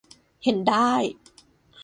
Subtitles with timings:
[0.43, 0.93] เห็นได้